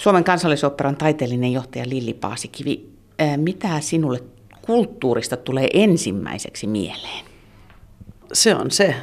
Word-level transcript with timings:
Suomen 0.00 0.24
kansallisoperan 0.24 0.96
taiteellinen 0.96 1.52
johtaja 1.52 1.84
Lilli 1.88 2.14
Paasikivi, 2.14 2.88
mitä 3.36 3.80
sinulle 3.80 4.20
kulttuurista 4.62 5.36
tulee 5.36 5.68
ensimmäiseksi 5.74 6.66
mieleen? 6.66 7.24
Se 8.32 8.54
on 8.54 8.70
se 8.70 8.94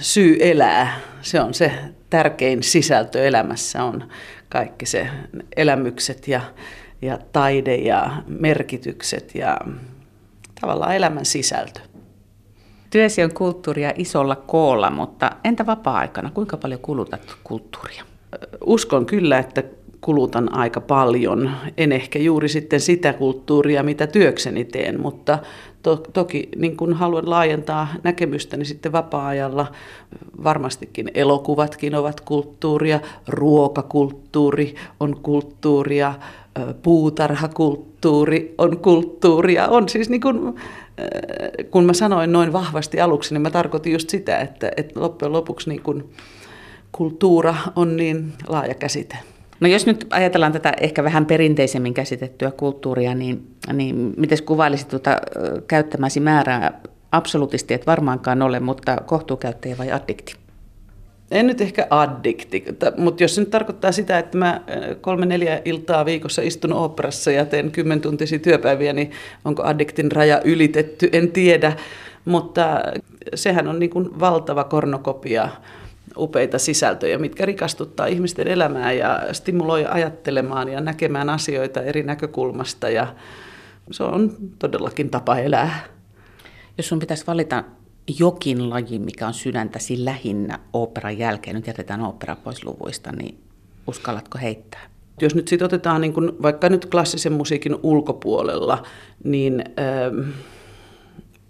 syy 0.00 0.36
elää. 0.40 1.00
Se 1.22 1.40
on 1.40 1.54
se 1.54 1.72
tärkein 2.10 2.62
sisältö 2.62 3.24
elämässä 3.24 3.84
on 3.84 4.08
kaikki 4.48 4.86
se 4.86 5.08
elämykset 5.56 6.28
ja, 6.28 6.40
ja 7.02 7.18
taide 7.32 7.76
ja 7.76 8.22
merkitykset 8.26 9.34
ja 9.34 9.58
tavallaan 10.60 10.96
elämän 10.96 11.24
sisältö. 11.24 11.80
Työsi 12.90 13.22
on 13.22 13.34
kulttuuria 13.34 13.92
isolla 13.96 14.36
koolla, 14.36 14.90
mutta 14.90 15.30
entä 15.44 15.66
vapaa-aikana? 15.66 16.30
Kuinka 16.30 16.56
paljon 16.56 16.80
kulutat 16.80 17.36
kulttuuria? 17.44 18.04
Uskon 18.66 19.06
kyllä, 19.06 19.38
että 19.38 19.62
kulutan 20.02 20.54
aika 20.54 20.80
paljon. 20.80 21.50
En 21.76 21.92
ehkä 21.92 22.18
juuri 22.18 22.48
sitten 22.48 22.80
sitä 22.80 23.12
kulttuuria, 23.12 23.82
mitä 23.82 24.06
työkseni 24.06 24.64
teen, 24.64 25.00
mutta 25.00 25.38
to, 25.82 25.96
toki 25.96 26.48
niin 26.56 26.76
kun 26.76 26.94
haluan 26.94 27.30
laajentaa 27.30 27.88
näkemystäni 28.02 28.64
sitten 28.64 28.92
vapaa-ajalla. 28.92 29.66
Varmastikin 30.44 31.10
elokuvatkin 31.14 31.94
ovat 31.94 32.20
kulttuuria, 32.20 33.00
ruokakulttuuri 33.28 34.74
on 35.00 35.16
kulttuuria, 35.22 36.14
puutarhakulttuuri 36.82 38.54
on 38.58 38.78
kulttuuria. 38.78 39.68
On 39.68 39.88
siis 39.88 40.10
niin 40.10 40.20
kun, 40.20 40.54
kun 41.70 41.84
mä 41.84 41.92
sanoin 41.92 42.32
noin 42.32 42.52
vahvasti 42.52 43.00
aluksi, 43.00 43.34
niin 43.34 43.42
mä 43.42 43.50
tarkoitin 43.50 43.92
just 43.92 44.10
sitä, 44.10 44.38
että, 44.38 44.70
että 44.76 45.00
loppujen 45.00 45.32
lopuksi 45.32 45.68
niin 45.68 45.82
kun 45.82 46.08
kulttuura 46.92 47.54
on 47.76 47.96
niin 47.96 48.32
laaja 48.48 48.74
käsite. 48.74 49.31
No 49.62 49.68
jos 49.68 49.86
nyt 49.86 50.06
ajatellaan 50.10 50.52
tätä 50.52 50.72
ehkä 50.80 51.04
vähän 51.04 51.26
perinteisemmin 51.26 51.94
käsitettyä 51.94 52.50
kulttuuria, 52.50 53.14
niin, 53.14 53.46
niin 53.72 54.14
miten 54.16 54.38
kuvailisit 54.46 54.88
tuota 54.88 55.18
käyttämäsi 55.66 56.20
määrää 56.20 56.80
absolutisti, 57.12 57.74
että 57.74 57.86
varmaankaan 57.86 58.42
ole, 58.42 58.60
mutta 58.60 58.96
kohtuukäyttäjä 59.06 59.78
vai 59.78 59.92
addikti? 59.92 60.34
En 61.30 61.46
nyt 61.46 61.60
ehkä 61.60 61.86
addikti, 61.90 62.64
mutta 62.96 63.22
jos 63.22 63.34
se 63.34 63.40
nyt 63.40 63.50
tarkoittaa 63.50 63.92
sitä, 63.92 64.18
että 64.18 64.38
mä 64.38 64.60
kolme 65.00 65.26
neljä 65.26 65.62
iltaa 65.64 66.04
viikossa 66.04 66.42
istun 66.42 66.72
oopperassa 66.72 67.30
ja 67.30 67.46
teen 67.46 67.70
kymmentuntisia 67.70 68.38
työpäiviä, 68.38 68.92
niin 68.92 69.10
onko 69.44 69.62
addiktin 69.62 70.12
raja 70.12 70.40
ylitetty, 70.44 71.08
en 71.12 71.32
tiedä. 71.32 71.72
Mutta 72.24 72.80
sehän 73.34 73.68
on 73.68 73.78
niin 73.78 73.90
kuin 73.90 74.20
valtava 74.20 74.64
kornokopia 74.64 75.48
upeita 76.16 76.58
sisältöjä, 76.58 77.18
mitkä 77.18 77.46
rikastuttaa 77.46 78.06
ihmisten 78.06 78.48
elämää 78.48 78.92
ja 78.92 79.20
stimuloi 79.32 79.86
ajattelemaan 79.86 80.68
ja 80.68 80.80
näkemään 80.80 81.30
asioita 81.30 81.82
eri 81.82 82.02
näkökulmasta 82.02 82.88
ja 82.88 83.14
se 83.90 84.02
on 84.02 84.36
todellakin 84.58 85.10
tapa 85.10 85.38
elää. 85.38 85.84
Jos 86.78 86.88
sun 86.88 86.98
pitäisi 86.98 87.26
valita 87.26 87.64
jokin 88.18 88.70
laji, 88.70 88.98
mikä 88.98 89.26
on 89.26 89.34
sydäntäsi 89.34 90.04
lähinnä 90.04 90.58
operan 90.72 91.18
jälkeen, 91.18 91.56
nyt 91.56 91.66
jätetään 91.66 92.00
opera 92.00 92.36
pois 92.36 92.64
luvuista, 92.64 93.12
niin 93.12 93.38
uskallatko 93.86 94.38
heittää? 94.38 94.80
Jos 95.20 95.34
nyt 95.34 95.48
sitten 95.48 95.66
otetaan 95.66 96.00
niin 96.00 96.12
kun, 96.12 96.36
vaikka 96.42 96.68
nyt 96.68 96.86
klassisen 96.86 97.32
musiikin 97.32 97.76
ulkopuolella, 97.82 98.82
niin 99.24 99.64
äh, 99.78 100.34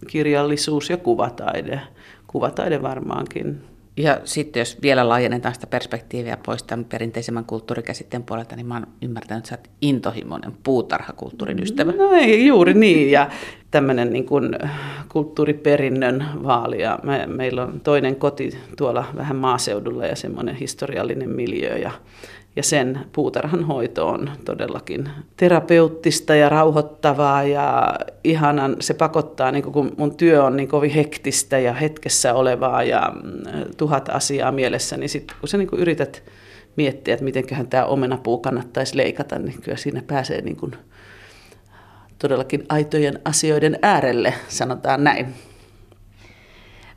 kirjallisuus 0.06 0.90
ja 0.90 0.96
kuvataide. 0.96 1.80
Kuvataide 2.26 2.82
varmaankin 2.82 3.71
ja 3.96 4.20
sitten 4.24 4.60
jos 4.60 4.78
vielä 4.82 5.08
laajennetaan 5.08 5.54
sitä 5.54 5.66
perspektiiviä 5.66 6.38
pois 6.46 6.62
tämän 6.62 6.84
perinteisemmän 6.84 7.44
kulttuurikäsitteen 7.44 8.22
puolelta, 8.22 8.56
niin 8.56 8.66
mä 8.66 8.74
oon 8.74 8.86
ymmärtänyt, 9.02 9.38
että 9.38 9.48
sä 9.48 9.54
oot 9.54 9.70
intohimoinen 9.80 10.52
puutarhakulttuurin 10.62 11.62
ystävä. 11.62 11.92
No 11.92 12.12
ei, 12.12 12.46
juuri 12.46 12.74
niin. 12.74 13.10
Ja 13.10 13.30
tämmöinen 13.70 14.12
niin 14.12 14.26
kuin 14.26 14.58
kulttuuriperinnön 15.08 16.24
vaali. 16.42 16.82
Ja 16.82 16.98
me, 17.02 17.26
meillä 17.26 17.62
on 17.62 17.80
toinen 17.80 18.16
koti 18.16 18.58
tuolla 18.76 19.04
vähän 19.16 19.36
maaseudulla 19.36 20.06
ja 20.06 20.16
semmoinen 20.16 20.54
historiallinen 20.54 21.30
miljö. 21.30 21.78
Ja 21.78 21.90
ja 22.56 22.62
sen 22.62 23.00
puutarhan 23.12 23.64
hoito 23.64 24.08
on 24.08 24.30
todellakin 24.44 25.08
terapeuttista 25.36 26.34
ja 26.34 26.48
rauhoittavaa 26.48 27.42
ja 27.42 27.94
ihanan, 28.24 28.76
se 28.80 28.94
pakottaa, 28.94 29.52
niin 29.52 29.64
kun 29.64 29.92
mun 29.96 30.16
työ 30.16 30.44
on 30.44 30.56
niin 30.56 30.68
kovin 30.68 30.90
hektistä 30.90 31.58
ja 31.58 31.72
hetkessä 31.72 32.34
olevaa 32.34 32.82
ja 32.82 33.12
mm, 33.22 33.32
tuhat 33.76 34.08
asiaa 34.08 34.52
mielessä, 34.52 34.96
niin 34.96 35.08
sitten 35.08 35.36
kun 35.40 35.48
sä 35.48 35.58
niin 35.58 35.68
yrität 35.76 36.22
miettiä, 36.76 37.14
että 37.14 37.24
mitenköhän 37.24 37.68
tämä 37.68 37.84
omenapuu 37.84 38.38
kannattaisi 38.38 38.96
leikata, 38.96 39.38
niin 39.38 39.62
kyllä 39.62 39.78
siinä 39.78 40.02
pääsee 40.06 40.40
niin 40.40 40.56
kuin 40.56 40.72
todellakin 42.18 42.64
aitojen 42.68 43.18
asioiden 43.24 43.78
äärelle, 43.82 44.34
sanotaan 44.48 45.04
näin. 45.04 45.34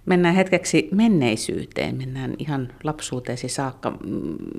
Mennään 0.05 0.35
hetkeksi 0.35 0.89
menneisyyteen, 0.91 1.95
mennään 1.95 2.33
ihan 2.39 2.71
lapsuuteesi 2.83 3.49
saakka. 3.49 3.97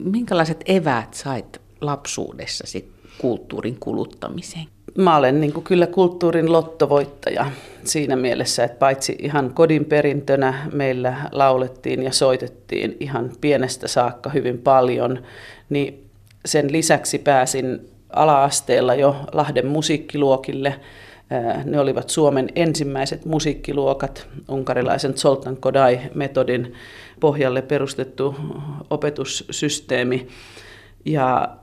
Minkälaiset 0.05 0.65
eväät 0.67 1.15
sait 1.15 1.61
lapsuudessasi 1.81 2.93
kulttuurin 3.19 3.77
kuluttamiseen? 3.81 4.65
Mä 4.99 5.17
olen 5.17 5.41
niin 5.41 5.53
kuin 5.53 5.65
kyllä 5.65 5.87
kulttuurin 5.87 6.53
lottovoittaja 6.53 7.51
siinä 7.84 8.17
mielessä, 8.17 8.65
että 8.65 8.79
paitsi 8.79 9.17
ihan 9.19 9.55
kodin 9.55 9.84
perintönä 9.84 10.69
meillä 10.73 11.17
laulettiin 11.33 12.03
ja 12.03 12.13
soitettiin 12.13 12.97
ihan 13.01 13.31
pienestä 13.41 13.89
saakka 13.89 14.31
hyvin 14.31 14.59
paljon, 14.59 15.23
niin 15.71 16.11
sen 16.45 16.73
lisäksi 16.73 17.19
pääsin 17.19 17.81
ala-asteella 18.11 18.95
jo 18.95 19.17
Lahden 19.33 19.67
musiikkiluokille– 19.67 20.75
ne 21.65 21.81
olivat 21.81 22.11
Suomen 22.11 22.49
ensimmäiset 22.55 23.25
musiikkiluokat, 23.25 24.29
unkarilaisen 24.49 25.15
Zoltan 25.15 25.57
Kodai-metodin 25.57 26.73
pohjalle 27.21 27.63
perustettu 27.63 28.35
opetussysteemi. 28.91 30.29
Ja 31.05 31.57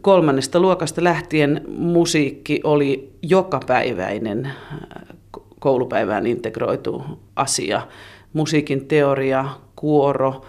kolmannesta 0.00 0.60
luokasta 0.60 1.04
lähtien 1.04 1.64
musiikki 1.68 2.60
oli 2.64 3.12
jokapäiväinen 3.22 4.52
koulupäivään 5.58 6.26
integroitu 6.26 7.02
asia. 7.36 7.82
Musiikin 8.32 8.86
teoria, 8.88 9.44
kuoro, 9.76 10.44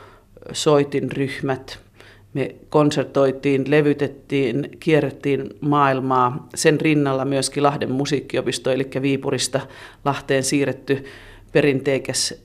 soitinryhmät– 0.54 1.80
me 2.34 2.56
konsertoitiin, 2.70 3.72
levytettiin, 3.72 4.70
kierrettiin 4.80 5.50
maailmaa. 5.62 6.48
Sen 6.56 6.82
rinnalla 6.82 7.26
myöskin 7.26 7.64
Lahden 7.64 7.92
musiikkiopisto, 7.92 8.72
eli 8.72 8.88
Viipurista 9.02 9.60
Lahteen 10.06 10.44
siirretty 10.44 11.06
perinteikäs 11.52 12.42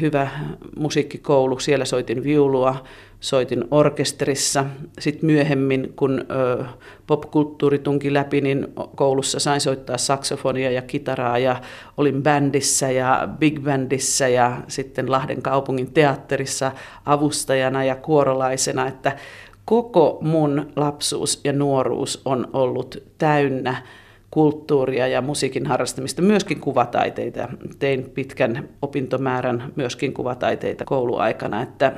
hyvä 0.00 0.30
musiikkikoulu. 0.76 1.58
Siellä 1.58 1.84
soitin 1.84 2.24
viulua, 2.24 2.84
soitin 3.22 3.64
orkesterissa. 3.70 4.64
Sitten 4.98 5.26
myöhemmin, 5.26 5.92
kun 5.96 6.24
popkulttuuri 7.06 7.78
tunki 7.78 8.14
läpi, 8.14 8.40
niin 8.40 8.68
koulussa 8.96 9.40
sain 9.40 9.60
soittaa 9.60 9.98
saksofonia 9.98 10.70
ja 10.70 10.82
kitaraa 10.82 11.38
ja 11.38 11.60
olin 11.96 12.22
bändissä 12.22 12.90
ja 12.90 13.28
big 13.38 13.60
bandissä 13.60 14.28
ja 14.28 14.56
sitten 14.68 15.10
Lahden 15.10 15.42
kaupungin 15.42 15.92
teatterissa 15.92 16.72
avustajana 17.06 17.84
ja 17.84 17.96
kuorolaisena, 17.96 18.86
että 18.86 19.16
koko 19.64 20.18
mun 20.20 20.72
lapsuus 20.76 21.40
ja 21.44 21.52
nuoruus 21.52 22.22
on 22.24 22.48
ollut 22.52 23.02
täynnä 23.18 23.82
kulttuuria 24.30 25.08
ja 25.08 25.22
musiikin 25.22 25.66
harrastamista, 25.66 26.22
myöskin 26.22 26.60
kuvataiteita. 26.60 27.48
Tein 27.78 28.10
pitkän 28.14 28.68
opintomäärän 28.82 29.72
myöskin 29.76 30.14
kuvataiteita 30.14 30.84
kouluaikana, 30.84 31.62
että 31.62 31.92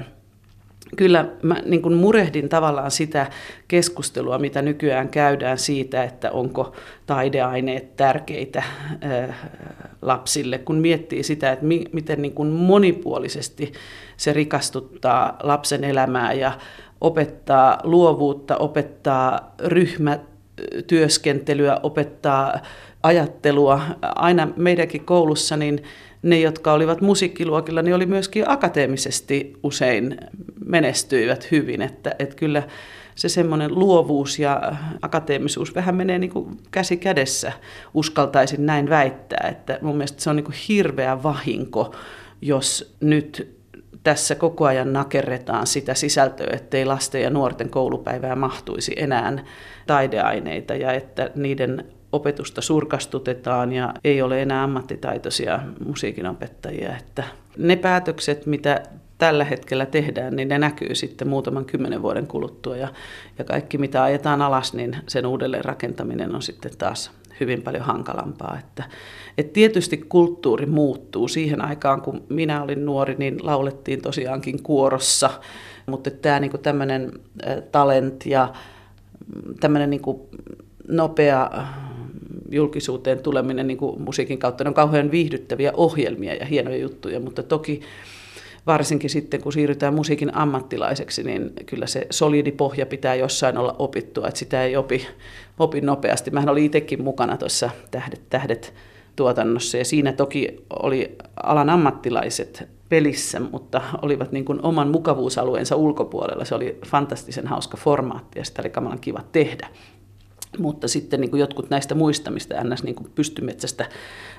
kyllä 0.97 1.27
mä 1.43 1.57
niin 1.65 1.83
kuin 1.83 1.95
murehdin 1.95 2.49
tavallaan 2.49 2.91
sitä 2.91 3.27
keskustelua, 3.69 4.39
mitä 4.39 4.63
nykyään 4.63 5.09
käydään 5.09 5.59
siitä, 5.59 6.05
että 6.05 6.31
onko 6.31 6.73
taideaineet 7.07 7.97
tärkeitä 7.97 8.59
äh, 8.59 8.69
lapsille, 10.03 10.59
kun 10.59 10.77
miettii 10.77 11.23
sitä, 11.23 11.53
että 11.53 11.65
mi- 11.65 11.87
miten 11.93 12.23
niin 12.23 12.35
kuin 12.35 12.49
monipuolisesti 12.49 13.73
se 14.17 14.33
rikastuttaa 14.33 15.37
lapsen 15.43 15.85
elämää 15.85 16.33
ja 16.33 16.53
opettaa 17.01 17.81
luovuutta, 17.85 18.57
opettaa 18.57 19.55
ryhmätyöskentelyä, 19.65 21.81
opettaa 21.83 22.59
ajattelua. 23.03 23.81
Aina 24.03 24.49
meidänkin 24.57 25.05
koulussa 25.05 25.57
niin 25.57 25.83
ne, 26.25 26.41
jotka 26.41 26.73
olivat 26.73 27.01
musiikkiluokilla, 27.01 27.83
niin 27.83 27.95
oli 27.95 28.07
myöskin 28.07 28.51
akateemisesti 28.51 29.53
usein 29.63 30.17
menestyivät 30.65 31.51
hyvin. 31.51 31.83
Että, 31.83 32.15
että 32.19 32.37
kyllä 32.37 32.63
se 33.15 33.29
semmoinen 33.29 33.79
luovuus 33.79 34.39
ja 34.39 34.73
akateemisuus 35.03 35.75
vähän 35.75 35.95
menee 35.95 36.19
niin 36.19 36.31
kuin 36.31 36.57
käsi 36.71 36.97
kädessä, 36.97 37.53
uskaltaisin 37.95 38.67
näin 38.67 38.89
väittää. 38.89 39.49
Että 39.51 39.79
mun 39.83 39.97
mielestä 39.97 40.23
se 40.23 40.31
on 40.31 40.37
niin 40.37 40.45
kuin 40.45 40.57
hirveä 40.69 41.23
vahinko, 41.23 41.95
jos 42.43 42.97
nyt 43.01 43.55
tässä 44.03 44.35
koko 44.35 44.65
ajan 44.65 44.93
nakerretaan 44.93 45.67
sitä 45.67 45.95
sisältöä, 45.95 46.47
ettei 46.53 46.85
lasten 46.85 47.23
ja 47.23 47.31
nuorten 47.31 47.71
koulupäivää 47.71 48.37
mahtuisi 48.37 48.95
enää 48.97 49.45
taideaineita 49.87 50.75
ja 50.75 50.93
että 50.93 51.31
niiden 51.35 51.85
opetusta 52.15 52.61
surkastutetaan 52.61 53.73
ja 53.73 53.95
ei 54.05 54.23
ole 54.23 54.43
enää 54.43 54.63
ammattitaitoisia 54.63 55.61
musiikinopettajia. 55.87 56.97
Että 56.97 57.25
ne 57.59 57.77
päätökset, 57.77 58.47
mitä 58.47 58.83
tällä 59.19 59.45
hetkellä 59.45 59.87
tehdään, 59.87 60.37
niin 60.37 60.49
ne 60.49 60.59
näkyy 60.59 60.95
sitten 60.95 61.29
muutaman 61.29 61.65
kymmenen 61.65 62.03
vuoden 62.03 62.27
kuluttua 62.27 62.77
ja, 62.77 62.89
ja 63.39 63.45
kaikki 63.45 63.79
mitä 63.79 64.03
ajetaan 64.03 64.43
alas, 64.43 64.75
niin 64.75 64.97
sen 65.07 65.27
uudelleen 65.27 65.65
rakentaminen 65.65 66.35
on 66.35 66.43
sitten 66.43 66.73
taas 66.79 67.11
hyvin 67.41 67.63
paljon 67.63 67.85
hankalampaa. 67.85 68.59
Että, 68.59 68.85
et 69.39 69.53
tietysti 69.53 69.97
kulttuuri 69.97 70.67
muuttuu. 70.67 71.29
Siihen 71.29 71.65
aikaan, 71.65 72.03
kun 72.03 72.25
minä 72.29 72.63
olin 72.63 72.85
nuori, 72.85 73.15
niin 73.19 73.47
laulettiin 73.47 74.03
tosiaankin 74.03 74.63
kuorossa, 74.63 75.31
mutta 75.87 76.11
tämä 76.11 76.41
niinku 76.41 76.59
tämmöinen 76.59 77.13
talent 77.73 78.27
ja 78.27 78.53
tämmöinen 79.61 79.91
niinku 79.91 80.29
nopea 80.89 81.51
julkisuuteen 82.55 83.19
tuleminen 83.19 83.67
niin 83.67 83.77
kuin 83.77 84.03
musiikin 84.03 84.39
kautta, 84.39 84.65
ne 84.65 84.69
on 84.69 84.75
kauhean 84.75 85.11
viihdyttäviä 85.11 85.73
ohjelmia 85.77 86.35
ja 86.35 86.47
hienoja 86.47 86.77
juttuja, 86.77 87.21
mutta 87.21 87.43
toki 87.43 87.81
varsinkin 88.67 89.11
sitten 89.11 89.41
kun 89.43 89.53
siirrytään 89.53 89.95
musiikin 89.95 90.37
ammattilaiseksi, 90.37 91.23
niin 91.23 91.53
kyllä 91.67 91.87
se 91.87 92.07
solidi 92.11 92.53
pohja 92.53 92.87
pitää 92.87 93.15
jossain 93.15 93.59
olla 93.59 93.77
opittua, 93.79 94.29
että 94.29 94.39
sitä 94.39 94.65
ei 94.65 94.77
opi, 94.77 95.07
opi 95.59 95.81
nopeasti. 95.81 96.31
Mähän 96.31 96.49
olin 96.49 96.65
itsekin 96.65 97.03
mukana 97.03 97.37
tuossa 97.37 97.71
Tähdet, 97.91 98.21
tähdet 98.31 98.75
tuotannossa 99.17 99.79
ja 99.79 99.85
siinä 99.85 100.13
toki 100.13 100.65
oli 100.83 101.17
alan 101.43 101.71
ammattilaiset 101.71 102.69
pelissä, 102.89 103.41
mutta 103.41 103.83
olivat 104.03 104.33
niin 104.33 104.45
kuin 104.45 104.61
oman 104.63 104.89
mukavuusalueensa 104.89 105.77
ulkopuolella. 105.77 106.45
Se 106.45 106.55
oli 106.55 106.79
fantastisen 106.87 107.47
hauska 107.47 107.77
formaatti 107.77 108.39
ja 108.39 108.45
sitä 108.45 108.63
oli 108.63 108.71
kamalan 108.71 109.01
kiva 109.01 109.21
tehdä. 109.33 109.69
Mutta 110.59 110.89
sitten 110.89 111.21
niin 111.21 111.31
kuin 111.31 111.41
jotkut 111.41 111.71
näistä 111.71 111.95
muista, 111.95 112.31
mistä 112.31 112.65
NS 112.65 112.83
niin 112.83 112.95
kuin 112.95 113.11
pystymetsästä 113.15 113.87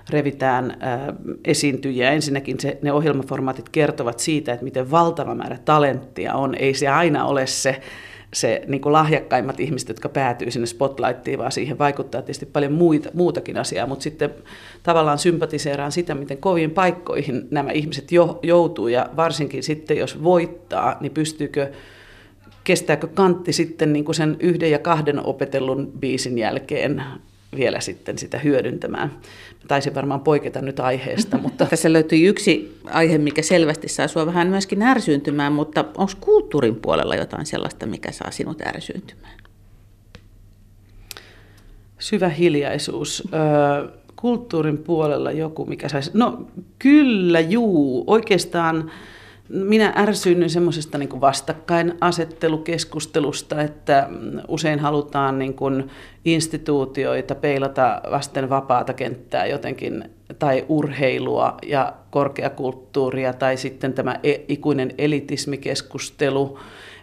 revitään 0.10 0.78
ää, 0.80 1.14
esiintyjiä. 1.46 2.12
Ensinnäkin 2.12 2.60
se, 2.60 2.78
ne 2.82 2.94
ohjelmaformaatit 2.94 3.70
kertovat 3.70 4.20
siitä, 4.20 4.54
että 4.54 4.64
miten 4.64 4.92
valtava 4.92 5.36
määrä 5.36 5.58
talenttia 5.66 6.34
on. 6.34 6.56
Ei 6.56 6.74
se 6.74 6.88
aina 6.88 7.26
ole 7.26 7.48
se, 7.48 7.82
se 8.34 8.62
niin 8.68 8.82
kuin 8.82 8.94
lahjakkaimmat 8.94 9.60
ihmiset, 9.60 9.90
jotka 9.90 10.10
päätyy 10.10 10.52
sinne 10.52 10.68
spotlightiin, 10.68 11.40
vaan 11.40 11.52
siihen 11.52 11.78
vaikuttaa 11.78 12.22
tietysti 12.22 12.46
paljon 12.46 12.72
muita, 12.72 13.10
muutakin 13.14 13.58
asiaa, 13.58 13.88
mutta 13.88 14.04
sitten 14.04 14.30
tavallaan 14.84 15.20
sympatiseeraan 15.20 15.92
sitä, 15.92 16.16
miten 16.16 16.38
koviin 16.38 16.72
paikkoihin 16.72 17.48
nämä 17.52 17.72
ihmiset 17.72 18.12
jo, 18.12 18.40
joutuu, 18.44 18.88
ja 18.88 19.10
varsinkin 19.16 19.64
sitten, 19.64 19.98
jos 19.98 20.24
voittaa, 20.24 20.98
niin 21.00 21.12
pystyykö 21.12 21.72
kestääkö 22.66 23.08
kantti 23.08 23.54
sitten 23.54 23.94
niin 23.94 24.06
kuin 24.06 24.16
sen 24.16 24.38
yhden 24.40 24.72
ja 24.72 24.80
kahden 24.80 25.26
opetellun 25.26 25.92
biisin 26.00 26.38
jälkeen 26.38 27.04
vielä 27.56 27.80
sitten 27.80 28.18
sitä 28.18 28.40
hyödyntämään. 28.40 29.10
Mä 29.10 29.68
taisin 29.68 29.96
varmaan 29.96 30.22
poiketa 30.22 30.62
nyt 30.62 30.80
aiheesta, 30.80 31.38
mutta... 31.38 31.66
Tässä 31.70 31.94
löytyy 31.94 32.28
yksi 32.28 32.80
aihe, 32.86 33.18
mikä 33.18 33.42
selvästi 33.42 33.88
saa 33.88 34.08
sinua 34.08 34.26
vähän 34.26 34.48
myöskin 34.48 34.82
ärsyyntymään, 34.82 35.54
mutta 35.54 35.86
onko 35.98 36.14
kulttuurin 36.22 36.76
puolella 36.76 37.16
jotain 37.16 37.46
sellaista, 37.46 37.86
mikä 37.86 38.12
saa 38.12 38.32
sinut 38.32 38.62
ärsyyntymään? 38.62 39.38
Syvä 42.00 42.30
hiljaisuus. 42.30 43.24
kulttuurin 44.16 44.78
puolella 44.78 45.32
joku, 45.32 45.66
mikä 45.66 45.90
saisi... 45.90 46.12
No 46.14 46.48
kyllä, 46.80 47.40
juu. 47.40 48.04
Oikeastaan 48.08 48.92
minä 49.50 49.94
ärsyynnyn 49.97 50.50
semmoisesta 50.50 50.97
niin 50.97 51.21
vastakkainasettelukeskustelusta, 51.21 53.62
että 53.62 54.09
usein 54.47 54.80
halutaan 54.80 55.39
niin 55.39 55.53
kuin 55.53 55.89
instituutioita 56.25 57.36
peilata 57.36 58.01
vasten 58.12 58.50
vapaata 58.50 58.94
kenttää 58.94 59.45
jotenkin, 59.45 60.09
tai 60.39 60.65
urheilua 60.69 61.57
ja 61.65 61.94
korkeakulttuuria, 62.12 63.33
tai 63.33 63.57
sitten 63.57 63.94
tämä 63.94 64.15
e, 64.24 64.36
ikuinen 64.47 64.92
elitismikeskustelu. 64.97 66.59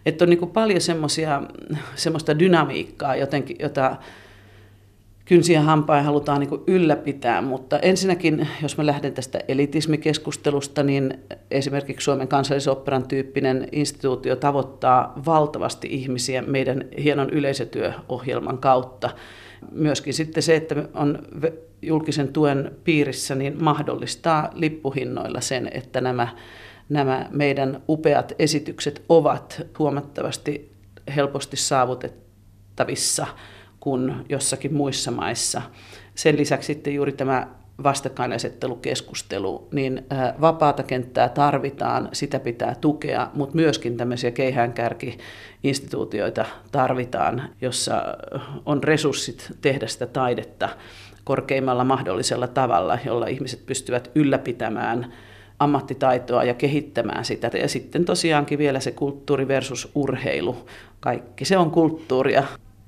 Että 0.06 0.24
on 0.24 0.30
niin 0.30 0.48
paljon 0.48 0.80
semmoista 1.94 2.38
dynamiikkaa 2.38 3.16
jotenkin, 3.16 3.56
jota 3.60 3.96
kynsiä 5.24 5.62
hampain 5.62 6.04
halutaan 6.04 6.40
niin 6.40 6.62
ylläpitää, 6.66 7.42
mutta 7.42 7.78
ensinnäkin, 7.78 8.48
jos 8.62 8.76
mä 8.76 8.86
lähden 8.86 9.12
tästä 9.12 9.40
elitismikeskustelusta, 9.48 10.82
niin 10.82 11.18
esimerkiksi 11.50 12.04
Suomen 12.04 12.28
kansallisopperan 12.28 13.08
tyyppinen 13.08 13.68
instituutio 13.72 14.36
tavoittaa 14.36 15.22
valtavasti 15.26 15.88
ihmisiä 15.90 16.42
meidän 16.42 16.84
hienon 17.02 17.30
yleisötyöohjelman 17.30 18.58
kautta. 18.58 19.10
Myöskin 19.72 20.14
sitten 20.14 20.42
se, 20.42 20.56
että 20.56 20.74
on 20.94 21.18
julkisen 21.82 22.32
tuen 22.32 22.70
piirissä, 22.84 23.34
niin 23.34 23.64
mahdollistaa 23.64 24.50
lippuhinnoilla 24.54 25.40
sen, 25.40 25.70
että 25.72 26.00
nämä, 26.00 26.28
nämä 26.88 27.28
meidän 27.30 27.82
upeat 27.88 28.32
esitykset 28.38 29.02
ovat 29.08 29.62
huomattavasti 29.78 30.72
helposti 31.16 31.56
saavutettavissa– 31.56 33.26
kuin 33.82 34.14
jossakin 34.28 34.74
muissa 34.74 35.10
maissa. 35.10 35.62
Sen 36.14 36.36
lisäksi 36.36 36.66
sitten 36.66 36.94
juuri 36.94 37.12
tämä 37.12 37.48
vastakkainasettelukeskustelu, 37.82 39.68
niin 39.72 40.06
vapaata 40.40 40.82
kenttää 40.82 41.28
tarvitaan, 41.28 42.08
sitä 42.12 42.40
pitää 42.40 42.74
tukea, 42.80 43.30
mutta 43.34 43.56
myöskin 43.56 43.96
tämmöisiä 43.96 44.30
keihäänkärki-instituutioita 44.30 46.44
tarvitaan, 46.72 47.42
jossa 47.60 48.02
on 48.66 48.84
resurssit 48.84 49.52
tehdä 49.60 49.86
sitä 49.86 50.06
taidetta 50.06 50.68
korkeimmalla 51.24 51.84
mahdollisella 51.84 52.46
tavalla, 52.46 52.98
jolla 53.06 53.26
ihmiset 53.26 53.66
pystyvät 53.66 54.10
ylläpitämään 54.14 55.12
ammattitaitoa 55.58 56.44
ja 56.44 56.54
kehittämään 56.54 57.24
sitä. 57.24 57.50
Ja 57.54 57.68
sitten 57.68 58.04
tosiaankin 58.04 58.58
vielä 58.58 58.80
se 58.80 58.90
kulttuuri 58.90 59.48
versus 59.48 59.90
urheilu. 59.94 60.56
Kaikki 61.00 61.44
se 61.44 61.56
on 61.56 61.70
kulttuuria. 61.70 62.44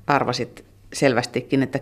Arvasit 0.06 0.73
selvästikin, 0.94 1.62
että 1.62 1.80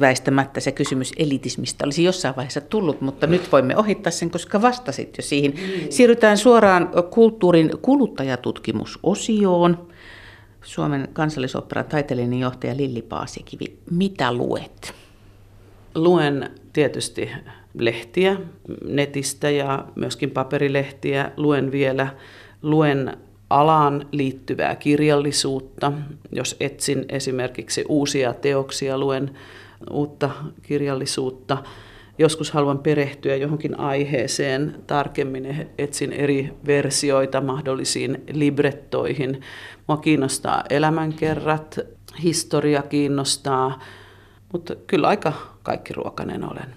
väistämättä 0.00 0.60
se 0.60 0.72
kysymys 0.72 1.12
elitismistä 1.18 1.84
olisi 1.84 2.04
jossain 2.04 2.36
vaiheessa 2.36 2.60
tullut, 2.60 3.00
mutta 3.00 3.26
nyt 3.26 3.52
voimme 3.52 3.76
ohittaa 3.76 4.10
sen, 4.10 4.30
koska 4.30 4.62
vastasit 4.62 5.16
jo 5.16 5.22
siihen. 5.22 5.50
Mm. 5.50 5.90
Siirrytään 5.90 6.38
suoraan 6.38 6.90
kulttuurin 7.10 7.70
kuluttajatutkimusosioon. 7.82 9.88
Suomen 10.62 11.08
kansallisoperan 11.12 11.84
taiteellinen 11.84 12.38
johtaja 12.38 12.76
Lilli 12.76 13.02
Paasikivi, 13.02 13.78
mitä 13.90 14.32
luet? 14.32 14.94
Luen 15.94 16.50
tietysti 16.72 17.30
lehtiä 17.74 18.36
netistä 18.84 19.50
ja 19.50 19.86
myöskin 19.94 20.30
paperilehtiä. 20.30 21.30
Luen 21.36 21.72
vielä, 21.72 22.08
luen 22.62 23.16
alaan 23.54 24.06
liittyvää 24.12 24.76
kirjallisuutta. 24.76 25.92
Jos 26.32 26.56
etsin 26.60 27.04
esimerkiksi 27.08 27.84
uusia 27.88 28.34
teoksia, 28.34 28.98
luen 28.98 29.30
uutta 29.90 30.30
kirjallisuutta. 30.62 31.62
Joskus 32.18 32.50
haluan 32.50 32.78
perehtyä 32.78 33.36
johonkin 33.36 33.80
aiheeseen 33.80 34.82
tarkemmin, 34.86 35.68
etsin 35.78 36.12
eri 36.12 36.52
versioita 36.66 37.40
mahdollisiin 37.40 38.24
librettoihin. 38.32 39.40
Mua 39.88 39.96
kiinnostaa 39.96 40.64
elämänkerrat, 40.70 41.78
historia 42.22 42.82
kiinnostaa, 42.82 43.80
mutta 44.52 44.76
kyllä 44.86 45.08
aika 45.08 45.32
kaikki 45.62 45.92
ruokanen 45.92 46.44
olen. 46.44 46.74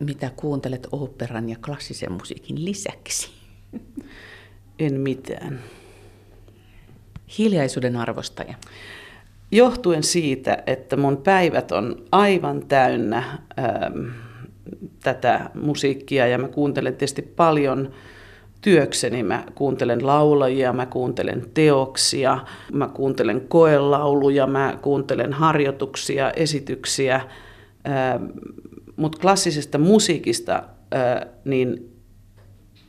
Mitä 0.00 0.30
kuuntelet 0.36 0.86
oopperan 0.92 1.48
ja 1.48 1.56
klassisen 1.64 2.12
musiikin 2.12 2.64
lisäksi? 2.64 3.30
En 4.78 5.00
mitään 5.00 5.60
hiljaisuuden 7.38 7.96
arvostaja? 7.96 8.54
Johtuen 9.50 10.02
siitä, 10.02 10.62
että 10.66 10.96
mun 10.96 11.16
päivät 11.16 11.72
on 11.72 11.96
aivan 12.12 12.66
täynnä 12.66 13.18
ähm, 13.58 14.06
tätä 15.02 15.50
musiikkia 15.54 16.26
ja 16.26 16.38
mä 16.38 16.48
kuuntelen 16.48 16.92
tietysti 16.92 17.22
paljon 17.22 17.90
työkseni. 18.60 19.22
Mä 19.22 19.44
kuuntelen 19.54 20.06
laulajia, 20.06 20.72
mä 20.72 20.86
kuuntelen 20.86 21.46
teoksia, 21.54 22.38
mä 22.72 22.88
kuuntelen 22.88 23.40
koelauluja, 23.48 24.46
mä 24.46 24.78
kuuntelen 24.82 25.32
harjoituksia, 25.32 26.30
esityksiä. 26.30 27.20
Ähm, 27.88 28.24
Mutta 28.96 29.18
klassisesta 29.18 29.78
musiikista 29.78 30.62
äh, 30.94 31.28
niin 31.44 31.97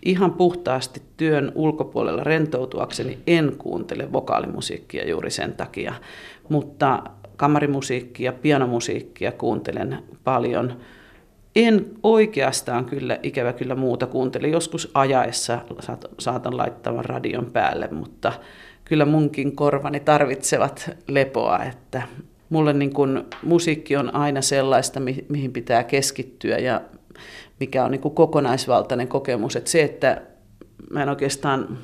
ihan 0.06 0.34
puhtaasti 0.34 1.01
työn 1.18 1.51
ulkopuolella 1.56 2.24
rentoutuakseni 2.24 3.18
en 3.27 3.56
kuuntele 3.58 4.12
vokaalimusiikkia 4.12 5.10
juuri 5.10 5.32
sen 5.32 5.53
takia, 5.53 5.94
mutta 6.50 7.03
kamarimusiikkia, 7.38 8.34
pianomusiikkia 8.34 9.32
kuuntelen 9.32 9.98
paljon. 10.24 10.77
en 11.56 11.86
oikeastaan 12.03 12.86
kyllä, 12.86 13.20
ikävä 13.24 13.53
kyllä 13.53 13.75
muuta 13.75 14.08
kuuntele. 14.08 14.48
Joskus 14.48 14.91
ajaessa 14.94 15.60
saatan 16.20 16.58
laittaa 16.58 17.01
radion 17.01 17.46
päälle, 17.51 17.88
mutta 17.91 18.34
kyllä 18.86 19.06
munkin 19.06 19.56
korvani 19.56 20.00
tarvitsevat 20.00 20.89
lepoa, 21.08 21.63
että 21.63 22.01
mulle 22.50 22.74
niin 22.74 22.94
kun 22.94 23.25
musiikki 23.44 23.96
on 23.96 24.15
aina 24.15 24.41
sellaista, 24.41 25.00
mihin 25.29 25.53
pitää 25.53 25.84
keskittyä 25.84 26.58
ja 26.58 26.82
mikä 27.60 27.86
on 27.86 27.92
niin 27.92 28.01
kuin 28.01 28.16
kokonaisvaltainen 28.16 29.08
kokemus. 29.08 29.56
Että 29.56 29.70
se, 29.70 29.84
että 29.84 30.22
mä 30.89 31.04
en 31.04 31.10
oikeastaan, 31.10 31.78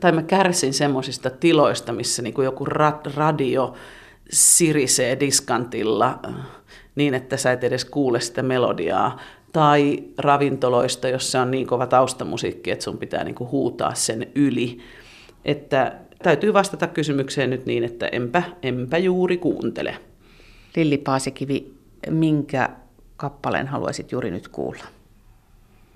tai 0.00 0.12
mä 0.12 0.22
kärsin 0.22 0.74
semmoisista 0.74 1.30
tiloista, 1.30 1.92
missä 1.92 2.22
niin 2.22 2.34
kuin 2.34 2.44
joku 2.44 2.64
radio 3.14 3.74
sirisee 4.30 5.20
diskantilla 5.20 6.18
niin, 6.94 7.14
että 7.14 7.36
sä 7.36 7.52
et 7.52 7.64
edes 7.64 7.84
kuule 7.84 8.20
sitä 8.20 8.42
melodiaa. 8.42 9.20
Tai 9.52 10.04
ravintoloista, 10.18 11.08
jossa 11.08 11.40
on 11.40 11.50
niin 11.50 11.66
kova 11.66 11.86
taustamusiikki, 11.86 12.70
että 12.70 12.84
sun 12.84 12.98
pitää 12.98 13.24
niin 13.24 13.34
kuin 13.34 13.50
huutaa 13.50 13.94
sen 13.94 14.26
yli. 14.34 14.78
Että 15.44 15.94
täytyy 16.22 16.52
vastata 16.52 16.86
kysymykseen 16.86 17.50
nyt 17.50 17.66
niin, 17.66 17.84
että 17.84 18.08
enpä, 18.08 18.42
enpä 18.62 18.98
juuri 18.98 19.36
kuuntele. 19.36 19.96
Lilli 20.76 20.98
Paasikivi, 20.98 21.74
minkä 22.10 22.68
kappaleen 23.18 23.66
haluaisit 23.66 24.12
juuri 24.12 24.30
nyt 24.30 24.48
kuulla? 24.48 24.84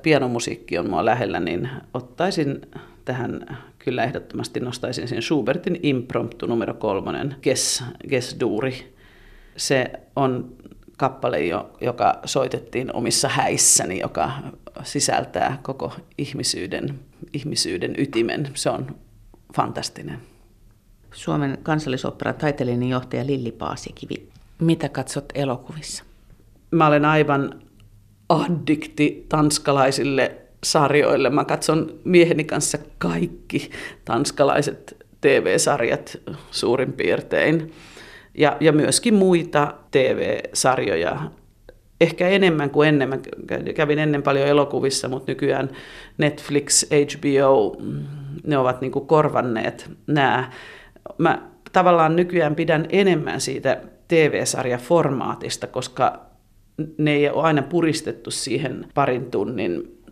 Pianomusiikki 0.02 0.78
on 0.78 0.90
mua 0.90 1.04
lähellä, 1.04 1.40
niin 1.40 1.68
ottaisin 1.94 2.60
tähän 3.04 3.58
kyllä 3.78 4.04
ehdottomasti 4.04 4.60
nostaisin 4.60 5.08
sen 5.08 5.22
Schubertin 5.22 5.78
impromptu 5.82 6.46
numero 6.46 6.74
kolmonen, 6.74 7.36
Kes, 7.40 7.84
Kes 8.08 8.36
Duuri. 8.40 8.94
Se 9.56 9.92
on 10.16 10.56
kappale, 10.96 11.38
joka 11.80 12.18
soitettiin 12.24 12.94
omissa 12.94 13.28
häissäni, 13.28 14.00
joka 14.00 14.30
sisältää 14.82 15.58
koko 15.62 15.92
ihmisyyden, 16.18 17.00
ihmisyyden 17.32 17.94
ytimen. 17.98 18.50
Se 18.54 18.70
on 18.70 18.96
fantastinen. 19.56 20.18
Suomen 21.12 21.58
kansallisoperan 21.62 22.34
taiteellinen 22.34 22.88
johtaja 22.88 23.26
Lilli 23.26 23.52
Paasikivi. 23.52 24.28
Mitä 24.58 24.88
katsot 24.88 25.24
elokuvissa? 25.34 26.04
Mä 26.72 26.86
olen 26.86 27.04
aivan 27.04 27.62
addikti 28.28 29.26
tanskalaisille 29.28 30.36
sarjoille. 30.64 31.30
Mä 31.30 31.44
katson 31.44 32.00
mieheni 32.04 32.44
kanssa 32.44 32.78
kaikki 32.98 33.70
tanskalaiset 34.04 34.96
TV-sarjat 35.20 36.16
suurin 36.50 36.92
piirtein. 36.92 37.72
Ja, 38.38 38.56
ja 38.60 38.72
myöskin 38.72 39.14
muita 39.14 39.74
TV-sarjoja. 39.90 41.20
Ehkä 42.00 42.28
enemmän 42.28 42.70
kuin 42.70 42.88
ennen. 42.88 43.08
Mä 43.08 43.18
kävin 43.74 43.98
ennen 43.98 44.22
paljon 44.22 44.48
elokuvissa, 44.48 45.08
mutta 45.08 45.32
nykyään 45.32 45.70
Netflix, 46.18 46.84
HBO, 46.90 47.76
ne 48.46 48.58
ovat 48.58 48.80
niin 48.80 48.92
kuin 48.92 49.06
korvanneet 49.06 49.90
nämä. 50.06 50.50
Mä 51.18 51.42
tavallaan 51.72 52.16
nykyään 52.16 52.54
pidän 52.54 52.86
enemmän 52.90 53.40
siitä 53.40 53.80
TV-sarjaformaatista, 54.08 55.66
koska 55.66 56.31
ne 56.98 57.12
ei 57.12 57.30
ole 57.30 57.42
aina 57.42 57.62
puristettu 57.62 58.30
siihen 58.30 58.86
parin 58.94 59.30
tunnin 59.30 60.02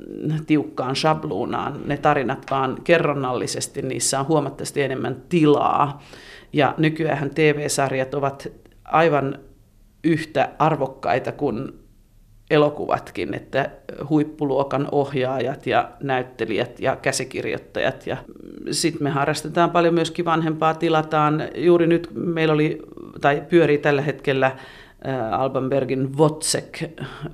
tiukkaan 0.46 0.96
shabluunaan. 0.96 1.80
Ne 1.86 1.96
tarinat 1.96 2.46
vaan 2.50 2.76
kerronnallisesti, 2.84 3.82
niissä 3.82 4.20
on 4.20 4.28
huomattavasti 4.28 4.82
enemmän 4.82 5.22
tilaa. 5.28 6.02
Ja 6.52 6.74
nykyään 6.78 7.30
TV-sarjat 7.34 8.14
ovat 8.14 8.48
aivan 8.84 9.38
yhtä 10.04 10.50
arvokkaita 10.58 11.32
kuin 11.32 11.72
elokuvatkin, 12.50 13.34
että 13.34 13.70
huippuluokan 14.08 14.88
ohjaajat 14.92 15.66
ja 15.66 15.90
näyttelijät 16.02 16.80
ja 16.80 16.96
käsikirjoittajat. 16.96 18.06
Ja 18.06 18.16
sitten 18.70 19.02
me 19.02 19.10
harrastetaan 19.10 19.70
paljon 19.70 19.94
myöskin 19.94 20.24
vanhempaa, 20.24 20.74
tilataan. 20.74 21.42
Juuri 21.54 21.86
nyt 21.86 22.10
meillä 22.14 22.54
oli, 22.54 22.82
tai 23.20 23.42
pyörii 23.48 23.78
tällä 23.78 24.02
hetkellä 24.02 24.56
Alban 25.30 25.68
Bergin 25.68 26.16
Wozzeck, 26.16 26.82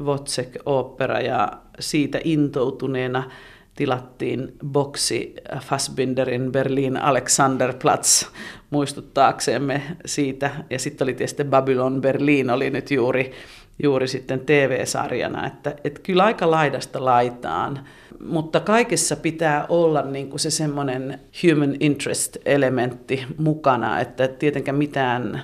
Wozzeck-opera 0.04 1.20
ja 1.20 1.52
siitä 1.80 2.20
intoutuneena 2.24 3.30
tilattiin 3.76 4.52
boksi 4.66 5.34
Fassbinderin 5.60 6.52
Berlin 6.52 6.96
Alexanderplatz 6.96 8.26
muistuttaaksemme 8.70 9.82
siitä. 10.06 10.50
Ja 10.70 10.78
sitten 10.78 11.04
oli 11.04 11.14
tietysti 11.14 11.44
Babylon 11.44 12.00
Berlin 12.00 12.50
oli 12.50 12.70
nyt 12.70 12.90
juuri, 12.90 13.32
juuri 13.82 14.08
sitten 14.08 14.40
TV-sarjana, 14.40 15.46
että, 15.46 15.74
että 15.84 16.00
kyllä 16.02 16.24
aika 16.24 16.50
laidasta 16.50 17.04
laitaan. 17.04 17.80
Mutta 18.24 18.60
kaikessa 18.60 19.16
pitää 19.16 19.66
olla 19.68 20.02
niin 20.02 20.30
kuin 20.30 20.40
se 20.40 20.50
semmoinen 20.50 21.20
human 21.42 21.76
interest-elementti 21.80 23.24
mukana, 23.38 24.00
että 24.00 24.28
tietenkään 24.28 24.78
mitään 24.78 25.42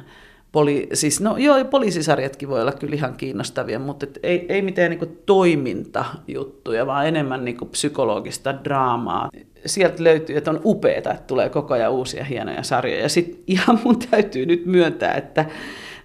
Poli, 0.52 0.88
siis, 0.92 1.20
no 1.20 1.36
joo, 1.36 1.64
poliisisarjatkin 1.64 2.48
voi 2.48 2.60
olla 2.60 2.72
kyllä 2.72 2.94
ihan 2.94 3.14
kiinnostavia, 3.14 3.78
mutta 3.78 4.06
et 4.06 4.18
ei, 4.22 4.46
ei 4.48 4.62
mitään 4.62 4.90
niin 4.90 5.18
toimintajuttuja, 5.26 6.86
vaan 6.86 7.06
enemmän 7.06 7.44
niin 7.44 7.56
psykologista 7.70 8.64
draamaa. 8.64 9.30
Sieltä 9.66 10.04
löytyy, 10.04 10.36
että 10.36 10.50
on 10.50 10.60
upeaa, 10.64 10.98
että 10.98 11.18
tulee 11.26 11.48
koko 11.48 11.74
ajan 11.74 11.92
uusia 11.92 12.24
hienoja 12.24 12.62
sarjoja. 12.62 13.02
Ja 13.02 13.08
sitten 13.08 13.40
ihan 13.46 13.80
mun 13.84 13.98
täytyy 14.10 14.46
nyt 14.46 14.66
myöntää, 14.66 15.14
että 15.14 15.46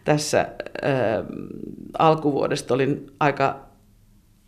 tässä 0.03 0.39
äh, 0.39 1.25
alkuvuodesta 1.99 2.73
olin 2.73 3.07
aika 3.19 3.59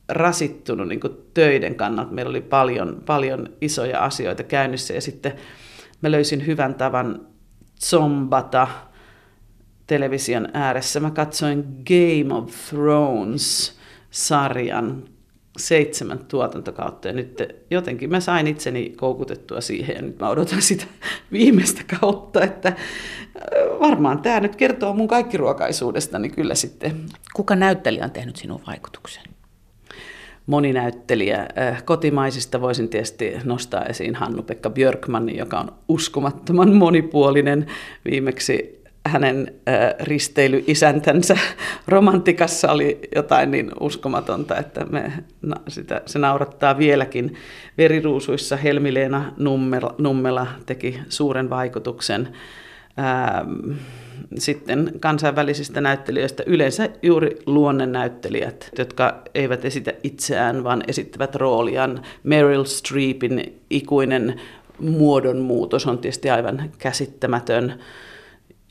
rasittunut 0.09 0.87
niin 0.87 0.99
töiden 1.33 1.75
kannalta. 1.75 2.11
Meillä 2.11 2.29
oli 2.29 2.41
paljon, 2.41 3.03
paljon 3.05 3.49
isoja 3.61 4.03
asioita 4.03 4.43
käynnissä 4.43 4.93
ja 4.93 5.01
sitten 5.01 5.33
mä 6.01 6.11
löysin 6.11 6.47
hyvän 6.47 6.75
tavan 6.75 7.27
zombata– 7.81 8.67
television 9.89 10.47
ääressä. 10.53 10.99
Mä 10.99 11.11
katsoin 11.11 11.63
Game 11.63 12.33
of 12.33 12.53
Thrones-sarjan 12.69 15.03
seitsemän 15.57 16.19
tuotantokautta 16.19 17.07
ja 17.07 17.13
nyt 17.13 17.43
jotenkin 17.71 18.09
mä 18.09 18.19
sain 18.19 18.47
itseni 18.47 18.89
koukutettua 18.89 19.61
siihen 19.61 19.95
ja 19.95 20.01
nyt 20.01 20.19
mä 20.19 20.29
odotan 20.29 20.61
sitä 20.61 20.85
viimeistä 21.31 21.81
kautta, 21.99 22.43
että 22.43 22.67
äh, 22.67 22.75
varmaan 23.79 24.21
tämä 24.21 24.39
nyt 24.39 24.55
kertoo 24.55 24.93
mun 24.93 25.07
kaikki 25.07 25.37
ruokaisuudesta, 25.37 26.19
niin 26.19 26.35
kyllä 26.35 26.55
sitten. 26.55 27.05
Kuka 27.33 27.55
näyttelijä 27.55 28.03
on 28.03 28.11
tehnyt 28.11 28.35
sinun 28.35 28.61
vaikutuksen? 28.67 29.23
Moni 30.45 30.73
näyttelijä. 30.73 31.47
Äh, 31.57 31.85
kotimaisista 31.85 32.61
voisin 32.61 32.89
tietysti 32.89 33.33
nostaa 33.43 33.85
esiin 33.85 34.15
Hannu-Pekka 34.15 34.69
Björkmanin, 34.69 35.37
joka 35.37 35.59
on 35.59 35.71
uskomattoman 35.87 36.73
monipuolinen. 36.73 37.65
Viimeksi 38.05 38.78
hänen 39.05 39.53
risteilyisäntänsä 39.99 41.37
romantikassa 41.87 42.71
oli 42.71 42.99
jotain 43.15 43.51
niin 43.51 43.71
uskomatonta, 43.79 44.57
että 44.57 44.85
me, 44.85 45.11
sitä, 45.67 46.01
se 46.05 46.19
naurattaa 46.19 46.77
vieläkin. 46.77 47.35
Veriruusuissa 47.77 48.57
Helmileena 48.57 49.33
Nummela, 49.37 49.95
Nummela 49.97 50.47
teki 50.65 50.99
suuren 51.09 51.49
vaikutuksen. 51.49 52.29
Sitten 54.37 54.91
kansainvälisistä 54.99 55.81
näyttelijöistä 55.81 56.43
yleensä 56.45 56.89
juuri 57.01 57.39
luonnennäyttelijät, 57.45 58.69
jotka 58.77 59.21
eivät 59.35 59.65
esitä 59.65 59.93
itseään, 60.03 60.63
vaan 60.63 60.83
esittävät 60.87 61.35
rooliaan. 61.35 62.01
Meryl 62.23 62.63
Streepin 62.63 63.61
ikuinen 63.69 64.41
muodonmuutos 64.79 65.87
on 65.87 65.97
tietysti 65.97 66.29
aivan 66.29 66.71
käsittämätön 66.77 67.79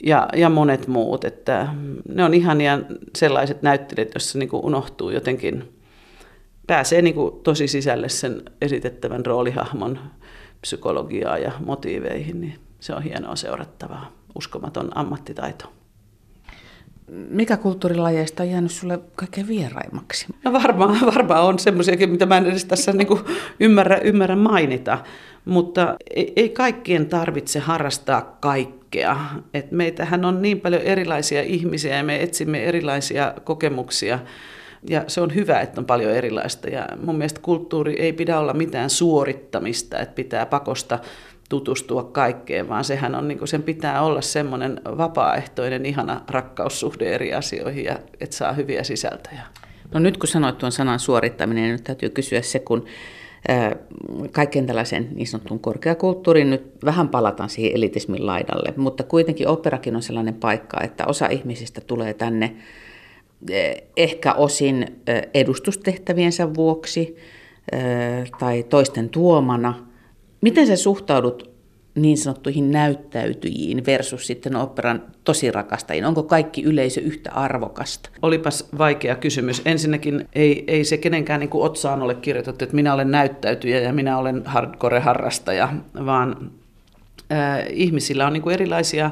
ja, 0.03 0.29
ja 0.37 0.49
monet 0.49 0.87
muut. 0.87 1.25
Että 1.25 1.69
ne 2.09 2.25
on 2.25 2.35
ihania 2.35 2.79
sellaiset 3.17 3.63
näyttelijät, 3.63 4.15
joissa 4.15 4.39
niin 4.39 4.49
kuin 4.49 4.65
unohtuu 4.65 5.11
jotenkin, 5.11 5.75
pääsee 6.67 7.03
niin 7.03 7.15
kuin 7.15 7.43
tosi 7.43 7.69
sisälle 7.69 8.09
sen 8.09 8.43
esitettävän 8.61 9.27
roolihahmon 9.27 9.99
psykologiaa 10.61 11.39
ja 11.39 11.53
motiiveihin, 11.65 12.41
niin 12.41 12.59
se 12.81 12.95
on 12.95 13.03
hienoa 13.03 13.37
seurattavaa, 13.37 14.13
uskomaton 14.35 14.97
ammattitaito. 14.99 15.78
Mikä 17.09 17.57
kulttuurilajeista 17.57 18.43
on 18.43 18.51
jäänyt 18.51 18.71
sulle 18.71 18.99
kaikkein 19.17 19.49
vieraimmaksi? 19.49 20.27
No 20.45 20.53
varmaan, 20.53 21.01
varmaan 21.15 21.45
on 21.45 21.59
semmoisiakin, 21.59 22.11
mitä 22.11 22.27
mä 22.27 22.37
en 22.37 22.47
edes 22.47 22.65
tässä 22.65 22.93
niin 22.93 23.07
kuin 23.07 23.21
ymmärrä, 23.61 23.97
ymmärrä 23.97 24.37
mainita, 24.37 24.99
mutta 25.45 25.97
ei, 26.11 26.33
ei 26.37 26.49
kaikkien 26.49 27.07
tarvitse 27.07 27.59
harrastaa 27.59 28.37
kaikkea. 28.41 29.17
Et 29.55 29.73
meitähän 29.73 30.25
on 30.25 30.43
niin 30.43 30.61
paljon 30.61 30.83
erilaisia 30.83 31.43
ihmisiä 31.43 31.97
ja 31.97 32.05
me 32.05 32.23
etsimme 32.23 32.65
erilaisia 32.65 33.35
kokemuksia. 33.45 34.19
Ja 34.91 35.05
se 35.07 35.21
on 35.21 35.35
hyvä, 35.35 35.61
että 35.61 35.81
on 35.81 35.85
paljon 35.85 36.13
erilaista. 36.13 36.69
Ja 36.69 36.89
mun 37.05 37.19
mielestä 37.19 37.41
kulttuuri 37.41 37.95
ei 37.99 38.13
pidä 38.13 38.39
olla 38.39 38.55
mitään 38.55 38.91
suorittamista, 38.91 39.99
että 39.99 40.15
pitää 40.15 40.47
pakosta 40.47 40.99
tutustua 41.49 42.03
kaikkeen, 42.03 42.69
vaan 42.69 42.85
sehän 42.85 43.15
on, 43.15 43.29
niin 43.29 43.49
sen 43.49 43.63
pitää 43.63 44.03
olla 44.03 44.21
semmoinen 44.21 44.81
vapaaehtoinen, 44.85 45.87
ihana 45.87 46.21
rakkaussuhde 46.29 47.15
eri 47.15 47.35
asioihin 47.35 47.85
ja 47.85 47.99
että 48.21 48.37
saa 48.37 48.53
hyviä 48.53 48.85
sisältöjä. 48.85 49.43
No 49.95 50.01
nyt 50.01 50.17
kun 50.17 50.29
sanoit 50.29 50.59
tuon 50.59 50.73
sanan 50.73 50.99
suorittaminen, 50.99 51.63
niin 51.63 51.73
nyt 51.73 51.85
täytyy 51.85 52.11
kysyä 52.11 52.43
se, 52.43 52.59
kun 52.59 52.85
kaiken 54.33 54.67
tällaisen 54.67 55.09
niin 55.15 55.27
sanottuun 55.27 55.61
korkeakulttuuriin 55.61 56.51
nyt 56.51 56.73
vähän 56.85 57.09
palataan 57.09 57.49
siihen 57.49 57.73
elitismin 57.75 58.27
laidalle, 58.27 58.75
mutta 58.77 59.03
kuitenkin 59.03 59.49
operakin 59.49 59.97
on 59.97 60.03
sellainen 60.03 60.35
paikka, 60.35 60.81
että 60.81 61.07
osa 61.07 61.27
ihmisistä 61.27 61.81
tulee 61.81 62.15
tänne 62.15 62.57
ehkä 63.97 64.33
osin 64.33 65.03
edustustehtäviensä 65.35 66.55
vuoksi 66.55 67.17
tai 68.39 68.63
toisten 68.63 69.09
tuomana. 69.09 69.88
Miten 70.41 70.67
sä 70.67 70.77
suhtaudut 70.77 71.51
niin 71.95 72.19
sanottuihin 72.19 72.71
näyttäytyjiin 72.71 73.87
versus 73.87 74.27
sitten 74.27 74.57
operan 74.57 75.03
tosirakastajiin? 75.25 76.05
Onko 76.05 76.23
kaikki 76.23 76.63
yleisö 76.63 77.01
yhtä 77.01 77.33
arvokasta? 77.33 78.11
Olipas 78.23 78.69
vaikea 78.79 79.17
kysymys. 79.17 79.63
Ensinnäkin 79.65 80.29
ei, 80.35 80.65
ei 80.67 80.85
se 80.85 80.97
kenenkään 80.97 81.41
niin 81.41 81.51
kuin 81.51 81.65
otsaan 81.65 82.03
ole 82.03 82.15
kirjoitettu, 82.15 82.65
että 82.65 82.77
minä 82.77 82.95
olen 82.95 83.11
näyttäytyjä 83.11 83.81
ja 83.81 83.93
minä 83.93 84.19
olen 84.19 84.43
hardcore-harrastaja, 84.45 85.69
vaan 86.07 86.51
äh, 87.33 87.67
ihmisillä 87.71 88.27
on 88.27 88.33
niin 88.33 88.43
kuin 88.43 88.55
erilaisia 88.55 89.11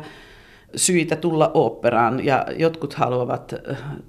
syitä 0.76 1.16
tulla 1.16 1.50
oopperaan 1.54 2.24
ja 2.24 2.46
jotkut 2.56 2.94
haluavat 2.94 3.54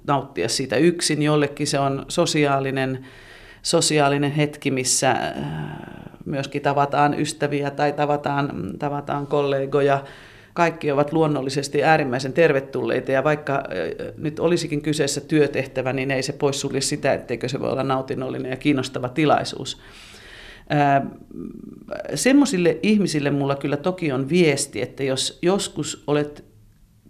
nauttia 0.06 0.48
siitä 0.48 0.76
yksin, 0.76 1.22
jollekin 1.22 1.66
se 1.66 1.78
on 1.78 2.04
sosiaalinen, 2.08 3.06
sosiaalinen 3.62 4.32
hetki, 4.32 4.70
missä 4.70 5.16
myöskin 6.28 6.62
tavataan 6.62 7.20
ystäviä 7.20 7.70
tai 7.70 7.92
tavataan, 7.92 8.72
tavataan 8.78 9.26
kollegoja. 9.26 10.04
Kaikki 10.54 10.90
ovat 10.92 11.12
luonnollisesti 11.12 11.84
äärimmäisen 11.84 12.32
tervetulleita 12.32 13.12
ja 13.12 13.24
vaikka 13.24 13.62
nyt 14.16 14.40
olisikin 14.40 14.82
kyseessä 14.82 15.20
työtehtävä, 15.20 15.92
niin 15.92 16.10
ei 16.10 16.22
se 16.22 16.32
poissulje 16.32 16.80
sitä, 16.80 17.14
etteikö 17.14 17.48
se 17.48 17.60
voi 17.60 17.70
olla 17.70 17.82
nautinnollinen 17.82 18.50
ja 18.50 18.56
kiinnostava 18.56 19.08
tilaisuus. 19.08 19.80
Semmoisille 22.14 22.78
ihmisille 22.82 23.30
mulla 23.30 23.56
kyllä 23.56 23.76
toki 23.76 24.12
on 24.12 24.28
viesti, 24.28 24.82
että 24.82 25.02
jos 25.02 25.38
joskus 25.42 26.04
olet 26.06 26.44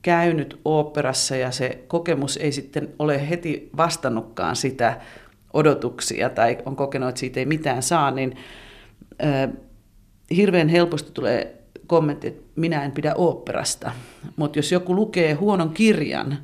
käynyt 0.03 0.61
oopperassa 0.65 1.37
ja 1.37 1.51
se 1.51 1.85
kokemus 1.89 2.37
ei 2.37 2.53
sitten 2.53 2.89
ole 2.99 3.31
heti 3.31 3.71
vastannutkaan 3.77 4.57
sitä 4.57 5.01
odotuksia 5.53 6.31
tai 6.31 6.59
on 6.67 6.77
kokenut, 6.77 7.09
että 7.09 7.19
siitä 7.19 7.41
ei 7.41 7.47
mitään 7.47 7.83
saa, 7.83 8.11
niin 8.11 8.37
hirveän 10.37 10.69
helposti 10.69 11.13
tulee 11.13 11.59
kommentti, 11.87 12.27
että 12.27 12.43
minä 12.57 12.85
en 12.85 12.93
pidä 12.93 13.15
oopperasta. 13.15 13.93
Mutta 14.37 14.59
jos 14.59 14.73
joku 14.73 14.95
lukee 14.95 15.33
huonon 15.33 15.71
kirjan 15.71 16.39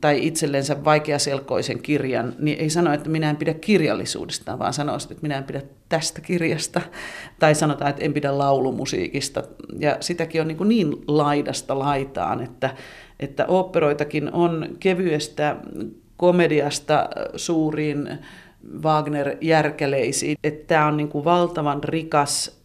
tai 0.00 0.26
itsellensä 0.26 0.84
vaikeaselkoisen 0.84 1.82
kirjan, 1.82 2.34
niin 2.38 2.58
ei 2.58 2.70
sano, 2.70 2.92
että 2.92 3.10
minä 3.10 3.30
en 3.30 3.36
pidä 3.36 3.54
kirjallisuudesta, 3.54 4.58
vaan 4.58 4.72
sanoo, 4.72 4.96
että 4.96 5.22
minä 5.22 5.38
en 5.38 5.44
pidä 5.44 5.62
tästä 5.88 6.20
kirjasta. 6.20 6.80
Tai 7.38 7.54
sanotaan, 7.54 7.90
että 7.90 8.04
en 8.04 8.12
pidä 8.12 8.38
laulumusiikista. 8.38 9.42
Ja 9.78 9.96
sitäkin 10.00 10.40
on 10.40 10.48
niin, 10.48 10.58
kuin 10.58 10.68
niin 10.68 10.96
laidasta 11.06 11.78
laitaan, 11.78 12.42
että, 12.42 12.74
että 13.20 13.46
oopperoitakin 13.46 14.32
on 14.32 14.68
kevyestä 14.80 15.56
komediasta 16.16 17.08
suuriin 17.36 18.18
Wagner-järkeleisiin. 18.82 20.36
Että 20.44 20.66
tämä 20.66 20.86
on 20.86 20.96
niin 20.96 21.08
kuin 21.08 21.24
valtavan 21.24 21.84
rikas 21.84 22.62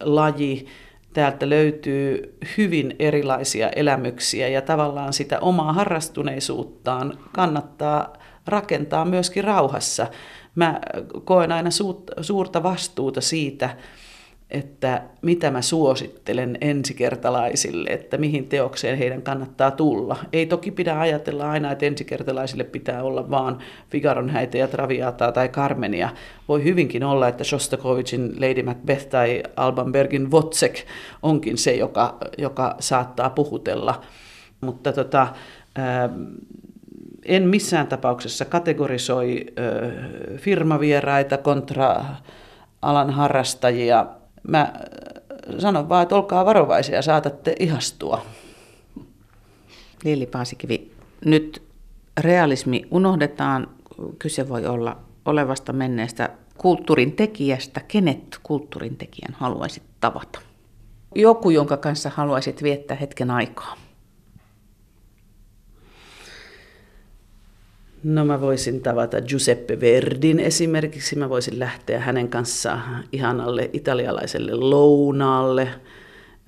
laji. 0.00 0.66
Täältä 1.12 1.48
löytyy 1.48 2.38
hyvin 2.58 2.96
erilaisia 2.98 3.68
elämyksiä 3.68 4.48
ja 4.48 4.62
tavallaan 4.62 5.12
sitä 5.12 5.40
omaa 5.40 5.72
harrastuneisuuttaan 5.72 7.18
kannattaa 7.32 8.12
rakentaa 8.46 9.04
myöskin 9.04 9.44
rauhassa. 9.44 10.06
Mä 10.54 10.80
koen 11.24 11.52
aina 11.52 11.70
suurta 12.20 12.62
vastuuta 12.62 13.20
siitä, 13.20 13.76
että 14.50 15.02
mitä 15.22 15.50
mä 15.50 15.62
suosittelen 15.62 16.58
ensikertalaisille, 16.60 17.90
että 17.90 18.18
mihin 18.18 18.48
teokseen 18.48 18.98
heidän 18.98 19.22
kannattaa 19.22 19.70
tulla. 19.70 20.16
Ei 20.32 20.46
toki 20.46 20.70
pidä 20.70 21.00
ajatella 21.00 21.50
aina, 21.50 21.72
että 21.72 21.86
ensikertalaisille 21.86 22.64
pitää 22.64 23.02
olla 23.02 23.30
vaan 23.30 23.58
Figaron 23.90 24.30
häitä 24.30 24.58
ja 24.58 24.68
Traviataa 24.68 25.32
tai 25.32 25.48
Carmenia. 25.48 26.08
Voi 26.48 26.64
hyvinkin 26.64 27.04
olla, 27.04 27.28
että 27.28 27.44
Shostakovichin 27.44 28.34
Lady 28.40 28.62
Macbeth 28.62 29.08
tai 29.08 29.42
Alban 29.56 29.92
Bergin 29.92 30.30
Wozzeck 30.30 30.76
onkin 31.22 31.58
se, 31.58 31.74
joka, 31.74 32.18
joka 32.38 32.76
saattaa 32.78 33.30
puhutella. 33.30 34.00
Mutta 34.60 34.92
tota, 34.92 35.28
en 37.24 37.48
missään 37.48 37.86
tapauksessa 37.86 38.44
kategorisoi 38.44 39.46
firmavieraita 40.36 41.36
kontra 41.36 42.04
alan 42.82 43.10
harrastajia– 43.10 44.06
Mä 44.48 44.60
äh, 44.60 44.70
sanon 45.58 45.88
vaan, 45.88 46.02
että 46.02 46.14
olkaa 46.14 46.44
varovaisia, 46.44 47.02
saatatte 47.02 47.54
ihastua. 47.60 48.22
Lili 50.04 50.26
Paasikivi, 50.26 50.92
nyt 51.24 51.62
realismi 52.20 52.86
unohdetaan. 52.90 53.68
Kyse 54.18 54.48
voi 54.48 54.66
olla 54.66 54.96
olevasta 55.24 55.72
menneestä 55.72 56.30
kulttuurin 56.58 57.12
tekijästä. 57.12 57.80
Kenet 57.88 58.38
kulttuurin 58.42 58.96
tekijän 58.96 59.36
haluaisit 59.38 59.82
tavata? 60.00 60.40
Joku, 61.14 61.50
jonka 61.50 61.76
kanssa 61.76 62.10
haluaisit 62.14 62.62
viettää 62.62 62.96
hetken 62.96 63.30
aikaa. 63.30 63.76
No 68.02 68.24
mä 68.24 68.40
voisin 68.40 68.80
tavata 68.80 69.20
Giuseppe 69.20 69.80
Verdin 69.80 70.40
esimerkiksi. 70.40 71.16
Mä 71.16 71.28
voisin 71.28 71.58
lähteä 71.58 72.00
hänen 72.00 72.28
kanssaan 72.28 73.04
ihanalle 73.12 73.70
italialaiselle 73.72 74.54
lounaalle. 74.54 75.68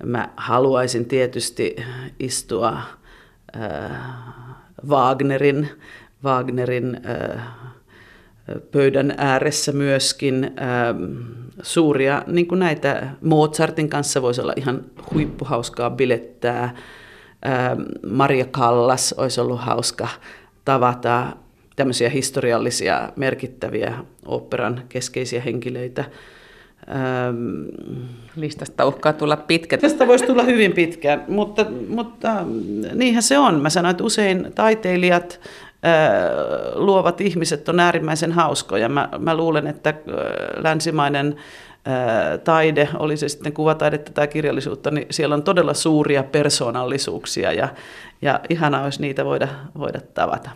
Mä 0.03 0.29
haluaisin 0.37 1.05
tietysti 1.05 1.75
istua 2.19 2.77
äh, 3.55 3.91
Wagnerin, 4.87 5.69
Wagnerin 6.23 7.01
äh, 7.05 7.43
pöydän 8.71 9.13
ääressä 9.17 9.71
myöskin. 9.71 10.43
Äh, 10.43 10.95
suuria, 11.61 12.23
niin 12.27 12.47
kuin 12.47 12.59
näitä 12.59 13.07
Mozartin 13.21 13.89
kanssa 13.89 14.21
voisi 14.21 14.41
olla 14.41 14.53
ihan 14.55 14.85
huippuhauskaa 15.13 15.89
bilettää. 15.89 16.63
Äh, 16.63 16.75
Maria 18.11 18.45
Callas 18.45 19.13
olisi 19.17 19.41
ollut 19.41 19.59
hauska 19.61 20.07
tavata 20.65 21.42
tämmöisiä 21.75 22.09
historiallisia 22.09 23.09
merkittäviä 23.15 23.93
operan 24.25 24.83
keskeisiä 24.89 25.41
henkilöitä. 25.41 26.03
Ähm, 26.89 27.63
Listasta 28.35 28.85
uhkaa 28.85 29.13
tulla 29.13 29.37
pitkä. 29.37 29.77
Tästä 29.77 30.07
voisi 30.07 30.25
tulla 30.25 30.43
hyvin 30.43 30.73
pitkä, 30.73 31.19
mutta, 31.27 31.65
mutta 31.87 32.45
niinhän 32.93 33.23
se 33.23 33.37
on. 33.37 33.61
Mä 33.61 33.69
sanoin, 33.69 33.91
että 33.91 34.03
usein 34.03 34.51
taiteilijat, 34.55 35.39
äh, 35.85 35.91
luovat 36.75 37.21
ihmiset 37.21 37.69
on 37.69 37.79
äärimmäisen 37.79 38.31
hauskoja. 38.31 38.89
Mä, 38.89 39.09
mä 39.19 39.37
luulen, 39.37 39.67
että 39.67 39.89
äh, 39.89 39.95
länsimainen 40.63 41.35
äh, 41.87 42.39
taide, 42.43 42.89
oli 42.99 43.17
se 43.17 43.29
sitten 43.29 43.53
kuvataidetta 43.53 44.11
tai 44.13 44.27
kirjallisuutta, 44.27 44.91
niin 44.91 45.07
siellä 45.11 45.35
on 45.35 45.43
todella 45.43 45.73
suuria 45.73 46.23
persoonallisuuksia 46.23 47.51
ja, 47.51 47.67
ja 48.21 48.39
ihanaa 48.49 48.83
olisi 48.83 49.01
niitä 49.01 49.25
voida, 49.25 49.47
voida 49.77 49.99
tavata. 50.13 50.49